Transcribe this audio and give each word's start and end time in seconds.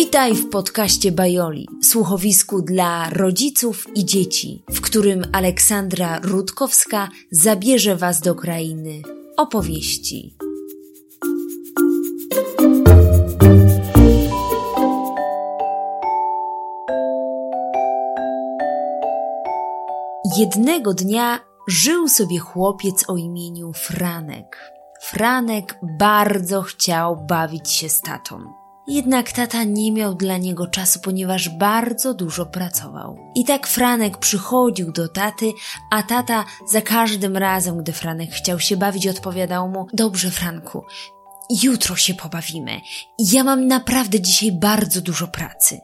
Witaj 0.00 0.34
w 0.34 0.50
podcaście 0.50 1.12
Bajoli, 1.12 1.68
słuchowisku 1.82 2.62
dla 2.62 3.10
rodziców 3.10 3.86
i 3.94 4.04
dzieci, 4.04 4.62
w 4.70 4.80
którym 4.80 5.22
Aleksandra 5.32 6.18
Rutkowska 6.22 7.08
zabierze 7.30 7.96
Was 7.96 8.20
do 8.20 8.34
krainy 8.34 9.02
opowieści. 9.36 10.36
Jednego 20.38 20.94
dnia 20.94 21.40
żył 21.68 22.08
sobie 22.08 22.38
chłopiec 22.38 23.04
o 23.08 23.16
imieniu 23.16 23.72
Franek. 23.72 24.72
Franek 25.00 25.78
bardzo 25.98 26.62
chciał 26.62 27.26
bawić 27.26 27.70
się 27.70 27.88
z 27.88 28.00
tatą. 28.00 28.60
Jednak 28.86 29.32
tata 29.32 29.64
nie 29.64 29.92
miał 29.92 30.14
dla 30.14 30.38
niego 30.38 30.66
czasu, 30.66 31.00
ponieważ 31.00 31.48
bardzo 31.48 32.14
dużo 32.14 32.46
pracował. 32.46 33.18
I 33.34 33.44
tak 33.44 33.66
Franek 33.66 34.18
przychodził 34.18 34.92
do 34.92 35.08
taty, 35.08 35.52
a 35.90 36.02
tata 36.02 36.44
za 36.68 36.82
każdym 36.82 37.36
razem, 37.36 37.78
gdy 37.78 37.92
Franek 37.92 38.30
chciał 38.30 38.60
się 38.60 38.76
bawić, 38.76 39.08
odpowiadał 39.08 39.68
mu: 39.68 39.86
Dobrze, 39.92 40.30
Franku, 40.30 40.84
jutro 41.62 41.96
się 41.96 42.14
pobawimy. 42.14 42.80
Ja 43.18 43.44
mam 43.44 43.66
naprawdę 43.66 44.20
dzisiaj 44.20 44.52
bardzo 44.52 45.00
dużo 45.00 45.28
pracy. 45.28 45.80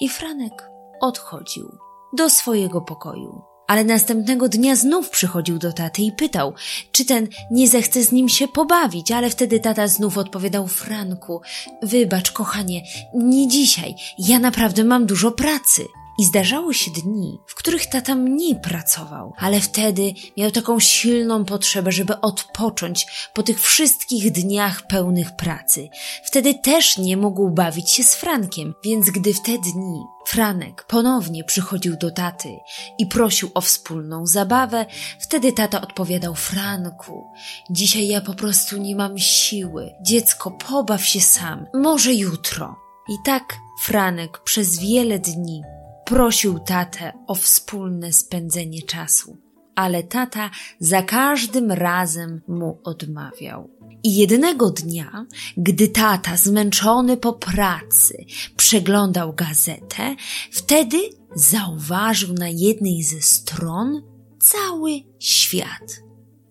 I 0.00 0.08
Franek 0.08 0.70
odchodził 1.00 1.78
do 2.16 2.30
swojego 2.30 2.80
pokoju 2.80 3.42
ale 3.68 3.84
następnego 3.84 4.48
dnia 4.48 4.76
znów 4.76 5.10
przychodził 5.10 5.58
do 5.58 5.72
taty 5.72 6.02
i 6.02 6.12
pytał, 6.12 6.54
czy 6.92 7.04
ten 7.04 7.28
nie 7.50 7.68
zechce 7.68 8.02
z 8.02 8.12
nim 8.12 8.28
się 8.28 8.48
pobawić, 8.48 9.12
ale 9.12 9.30
wtedy 9.30 9.60
tata 9.60 9.88
znów 9.88 10.18
odpowiadał 10.18 10.66
Franku, 10.66 11.40
wybacz, 11.82 12.32
kochanie, 12.32 12.82
nie 13.14 13.48
dzisiaj, 13.48 13.94
ja 14.18 14.38
naprawdę 14.38 14.84
mam 14.84 15.06
dużo 15.06 15.30
pracy. 15.30 15.84
I 16.18 16.24
zdarzały 16.24 16.74
się 16.74 16.90
dni, 16.90 17.40
w 17.46 17.54
których 17.54 17.86
tata 17.86 18.14
mniej 18.14 18.60
pracował, 18.60 19.32
ale 19.36 19.60
wtedy 19.60 20.14
miał 20.36 20.50
taką 20.50 20.80
silną 20.80 21.44
potrzebę, 21.44 21.92
żeby 21.92 22.20
odpocząć 22.20 23.06
po 23.34 23.42
tych 23.42 23.60
wszystkich 23.60 24.32
dniach 24.32 24.86
pełnych 24.86 25.36
pracy. 25.36 25.88
Wtedy 26.24 26.54
też 26.54 26.98
nie 26.98 27.16
mógł 27.16 27.50
bawić 27.50 27.90
się 27.90 28.04
z 28.04 28.14
Frankiem, 28.14 28.74
więc 28.84 29.10
gdy 29.10 29.34
w 29.34 29.42
te 29.42 29.58
dni 29.58 30.04
Franek 30.26 30.84
ponownie 30.88 31.44
przychodził 31.44 31.96
do 31.96 32.10
taty 32.10 32.58
i 32.98 33.06
prosił 33.06 33.50
o 33.54 33.60
wspólną 33.60 34.26
zabawę, 34.26 34.86
wtedy 35.20 35.52
tata 35.52 35.80
odpowiadał 35.80 36.34
Franku, 36.34 37.24
dzisiaj 37.70 38.08
ja 38.08 38.20
po 38.20 38.34
prostu 38.34 38.76
nie 38.76 38.96
mam 38.96 39.18
siły. 39.18 39.94
Dziecko, 40.02 40.50
pobaw 40.50 41.04
się 41.04 41.20
sam, 41.20 41.66
może 41.74 42.14
jutro. 42.14 42.76
I 43.08 43.14
tak 43.24 43.56
Franek 43.84 44.38
przez 44.44 44.78
wiele 44.78 45.18
dni 45.18 45.62
prosił 46.08 46.58
tatę 46.58 47.12
o 47.26 47.34
wspólne 47.34 48.12
spędzenie 48.12 48.82
czasu, 48.82 49.36
ale 49.74 50.02
tata 50.02 50.50
za 50.80 51.02
każdym 51.02 51.72
razem 51.72 52.40
mu 52.48 52.78
odmawiał. 52.84 53.70
I 54.02 54.16
jednego 54.16 54.70
dnia, 54.70 55.26
gdy 55.56 55.88
tata, 55.88 56.36
zmęczony 56.36 57.16
po 57.16 57.32
pracy, 57.32 58.24
przeglądał 58.56 59.32
gazetę, 59.32 60.16
wtedy 60.50 60.98
zauważył 61.34 62.34
na 62.34 62.48
jednej 62.48 63.02
ze 63.02 63.22
stron 63.22 64.02
cały 64.40 64.90
świat, 65.18 66.02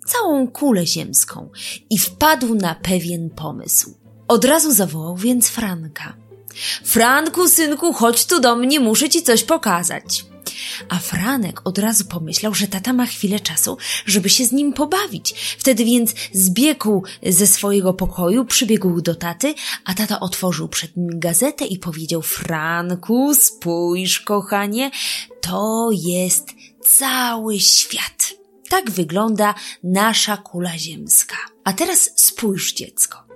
całą 0.06 0.48
kulę 0.48 0.86
ziemską 0.86 1.50
i 1.90 1.98
wpadł 1.98 2.56
na 2.56 2.76
pewien 2.76 3.30
pomysł. 3.30 3.94
Od 4.28 4.46
razu 4.46 4.74
zawołał 4.74 5.16
więc 5.16 5.48
Franka. 5.48 6.27
Franku, 6.84 7.50
synku, 7.50 7.94
chodź 7.94 8.26
tu 8.26 8.40
do 8.40 8.56
mnie, 8.56 8.80
muszę 8.80 9.10
ci 9.10 9.24
coś 9.24 9.44
pokazać. 9.44 10.26
A 10.90 11.00
Franek 11.00 11.62
od 11.64 11.78
razu 11.78 12.06
pomyślał, 12.06 12.54
że 12.54 12.68
tata 12.68 12.94
ma 12.94 13.06
chwilę 13.06 13.40
czasu, 13.40 13.78
żeby 14.06 14.30
się 14.30 14.46
z 14.46 14.52
nim 14.52 14.74
pobawić. 14.74 15.34
Wtedy 15.58 15.86
więc 15.86 16.14
zbiegł 16.34 17.04
ze 17.24 17.48
swojego 17.48 17.94
pokoju, 17.94 18.46
przybiegł 18.46 19.02
do 19.02 19.16
taty, 19.16 19.54
a 19.86 19.94
tata 19.94 20.20
otworzył 20.20 20.68
przed 20.68 20.98
nim 20.98 21.20
gazetę 21.20 21.66
i 21.66 21.80
powiedział: 21.80 22.22
Franku, 22.22 23.36
spójrz, 23.36 24.20
kochanie, 24.20 24.92
to 25.42 25.90
jest 25.92 26.48
cały 26.86 27.60
świat. 27.60 28.34
Tak 28.70 28.92
wygląda 28.92 29.56
nasza 29.84 30.38
kula 30.38 30.78
ziemska. 30.78 31.38
A 31.64 31.74
teraz 31.74 32.10
spójrz, 32.16 32.74
dziecko. 32.74 33.27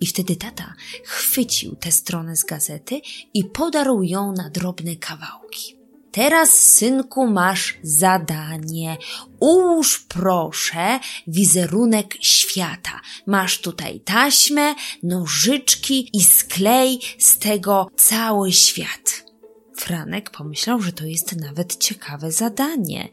I 0.00 0.06
wtedy 0.06 0.36
tata 0.36 0.74
chwycił 1.04 1.76
tę 1.76 1.92
stronę 1.92 2.36
z 2.36 2.44
gazety 2.44 3.00
i 3.34 3.44
podarł 3.44 4.02
ją 4.02 4.32
na 4.32 4.50
drobne 4.50 4.96
kawałki. 4.96 5.80
Teraz, 6.12 6.50
synku, 6.50 7.26
masz 7.26 7.78
zadanie. 7.82 8.96
Ułóż 9.40 10.04
proszę 10.08 11.00
wizerunek 11.26 12.16
świata. 12.20 13.00
Masz 13.26 13.60
tutaj 13.60 14.00
taśmę, 14.00 14.74
nożyczki 15.02 16.10
i 16.12 16.24
sklej 16.24 17.00
z 17.18 17.38
tego 17.38 17.90
cały 17.96 18.52
świat. 18.52 19.29
Franek 19.76 20.30
pomyślał, 20.30 20.80
że 20.80 20.92
to 20.92 21.04
jest 21.04 21.36
nawet 21.36 21.76
ciekawe 21.76 22.32
zadanie, 22.32 23.08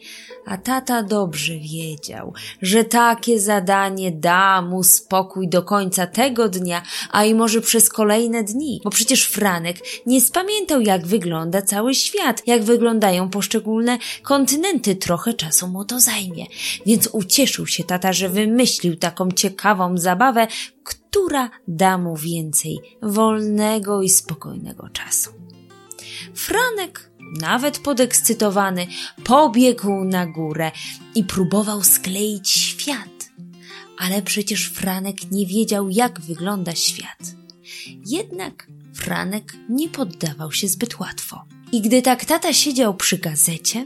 a 0.46 0.58
tata 0.58 1.04
dobrze 1.04 1.54
wiedział, 1.54 2.34
że 2.62 2.84
takie 2.84 3.40
zadanie 3.40 4.12
da 4.12 4.62
mu 4.62 4.84
spokój 4.84 5.50
do 5.50 5.64
końca 5.64 6.08
tego 6.08 6.50
dnia, 6.50 6.82
a 7.12 7.26
i 7.26 7.34
może 7.34 7.62
przez 7.62 7.90
kolejne 7.90 8.44
dni, 8.44 8.82
bo 8.84 8.90
przecież 8.90 9.26
Franek 9.26 9.78
nie 10.06 10.22
spamiętał, 10.22 10.82
jak 10.82 11.08
wygląda 11.08 11.62
cały 11.62 11.96
świat, 11.96 12.48
jak 12.48 12.64
wyglądają 12.64 13.30
poszczególne 13.30 13.98
kontynenty. 14.24 14.96
Trochę 14.96 15.34
czasu 15.34 15.68
mu 15.68 15.86
to 15.86 16.00
zajmie, 16.00 16.46
więc 16.86 17.10
ucieszył 17.12 17.68
się 17.68 17.84
tata, 17.84 18.14
że 18.14 18.30
wymyślił 18.30 18.96
taką 18.96 19.32
ciekawą 19.32 19.98
zabawę, 19.98 20.48
która 20.84 21.50
da 21.68 21.98
mu 21.98 22.16
więcej 22.16 22.80
wolnego 23.02 24.02
i 24.02 24.10
spokojnego 24.10 24.90
czasu. 24.90 25.47
Franek, 26.34 27.12
nawet 27.40 27.80
podekscytowany, 27.80 28.88
pobiegł 29.24 30.04
na 30.04 30.26
górę 30.26 30.72
i 31.16 31.24
próbował 31.24 31.84
skleić 31.84 32.50
świat. 32.50 33.30
Ale 33.98 34.22
przecież 34.22 34.70
Franek 34.70 35.32
nie 35.32 35.46
wiedział, 35.46 35.90
jak 35.90 36.22
wygląda 36.22 36.76
świat. 36.76 37.20
Jednak 38.06 38.68
Franek 38.94 39.54
nie 39.70 39.90
poddawał 39.90 40.52
się 40.52 40.68
zbyt 40.68 41.00
łatwo. 41.00 41.46
I 41.72 41.82
gdy 41.82 42.02
tak 42.02 42.26
tata 42.26 42.54
siedział 42.54 42.96
przy 42.96 43.18
gazecie 43.18 43.86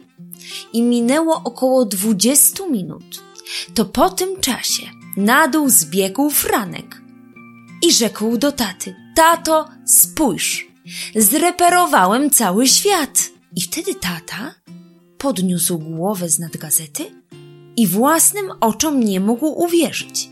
i 0.74 0.82
minęło 0.82 1.42
około 1.44 1.86
dwudziestu 1.86 2.72
minut, 2.72 3.24
to 3.74 3.86
po 3.86 4.10
tym 4.10 4.42
czasie 4.42 4.84
na 5.18 5.48
dół 5.48 5.70
zbiegł 5.70 6.30
Franek 6.30 7.02
i 7.82 7.94
rzekł 7.94 8.38
do 8.38 8.52
taty: 8.52 8.96
Tato, 9.16 9.70
spójrz, 9.86 10.68
Zreperowałem 11.16 12.30
cały 12.30 12.68
świat. 12.68 13.30
I 13.56 13.62
wtedy 13.62 13.96
tata 13.96 14.56
podniósł 15.18 15.80
głowę 15.80 16.30
z 16.30 16.40
nad 16.40 16.58
gazety 16.58 17.12
i 17.78 17.88
własnym 17.88 18.52
oczom 18.62 19.00
nie 19.00 19.20
mógł 19.20 19.46
uwierzyć. 19.46 20.30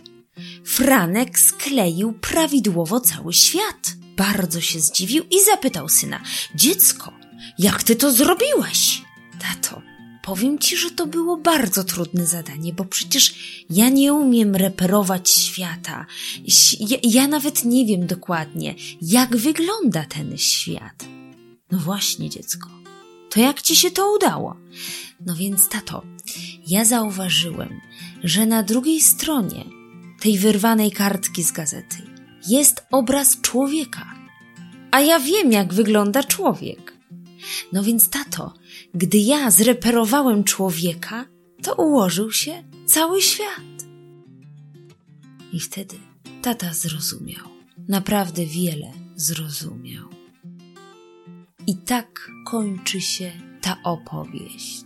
Franek 0.65 1.39
skleił 1.39 2.13
prawidłowo 2.13 2.99
cały 2.99 3.33
świat. 3.33 3.95
Bardzo 4.17 4.61
się 4.61 4.79
zdziwił 4.79 5.23
i 5.23 5.43
zapytał 5.43 5.89
syna: 5.89 6.21
Dziecko, 6.55 7.13
jak 7.59 7.83
ty 7.83 7.95
to 7.95 8.11
zrobiłeś? 8.11 9.01
Tato, 9.39 9.81
powiem 10.29 10.59
ci, 10.59 10.77
że 10.77 10.91
to 10.91 11.07
było 11.07 11.37
bardzo 11.37 11.83
trudne 11.83 12.25
zadanie, 12.25 12.73
bo 12.73 12.85
przecież 12.85 13.35
ja 13.69 13.89
nie 13.89 14.13
umiem 14.13 14.55
reperować 14.55 15.29
świata. 15.29 16.05
Ja, 16.79 16.97
ja 17.03 17.27
nawet 17.27 17.65
nie 17.65 17.85
wiem 17.85 18.07
dokładnie, 18.07 18.75
jak 19.01 19.37
wygląda 19.37 20.05
ten 20.05 20.37
świat. 20.37 21.05
No 21.71 21.77
właśnie, 21.79 22.29
dziecko. 22.29 22.69
To 23.29 23.39
jak 23.39 23.61
ci 23.61 23.75
się 23.75 23.91
to 23.91 24.13
udało? 24.15 24.55
No 25.25 25.35
więc, 25.35 25.69
tato, 25.69 26.03
ja 26.67 26.85
zauważyłem, 26.85 27.81
że 28.23 28.45
na 28.45 28.63
drugiej 28.63 29.01
stronie 29.01 29.65
tej 30.21 30.37
wyrwanej 30.37 30.91
kartki 30.91 31.43
z 31.43 31.51
gazety 31.51 31.97
jest 32.47 32.85
obraz 32.91 33.41
człowieka. 33.41 34.15
A 34.91 35.01
ja 35.01 35.19
wiem, 35.19 35.51
jak 35.51 35.73
wygląda 35.73 36.23
człowiek. 36.23 36.98
No 37.73 37.83
więc, 37.83 38.09
tato, 38.09 38.53
gdy 38.93 39.17
ja 39.17 39.51
zreperowałem 39.51 40.43
człowieka, 40.43 41.25
to 41.63 41.75
ułożył 41.75 42.31
się 42.31 42.63
cały 42.85 43.21
świat. 43.21 43.85
I 45.53 45.59
wtedy 45.59 45.95
tata 46.41 46.73
zrozumiał. 46.73 47.45
Naprawdę 47.87 48.45
wiele 48.45 48.91
zrozumiał. 49.15 50.09
I 51.67 51.75
tak 51.75 52.31
kończy 52.45 53.01
się 53.01 53.31
ta 53.61 53.77
opowieść. 53.83 54.85